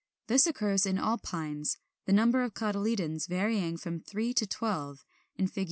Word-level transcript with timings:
This 0.25 0.47
occurs 0.47 0.87
in 0.87 0.97
all 0.97 1.19
Pines, 1.19 1.77
the 2.07 2.11
number 2.11 2.41
of 2.41 2.55
cotyledons 2.55 3.27
varying 3.27 3.77
from 3.77 3.99
three 3.99 4.33
to 4.33 4.47
twelve; 4.47 5.05
in 5.35 5.45
Fig. 5.45 5.59